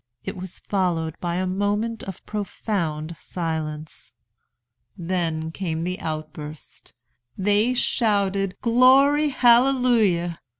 It 0.23 0.35
was 0.35 0.57
followed 0.57 1.15
by 1.19 1.35
a 1.35 1.45
moment 1.45 2.01
of 2.01 2.25
profound 2.25 3.15
silence. 3.17 4.15
Then 4.97 5.51
came 5.51 5.81
the 5.81 5.99
outburst. 5.99 6.93
They 7.37 7.75
shouted 7.75 8.55
'Glory! 8.61 9.29
Hallelujah!' 9.29 10.39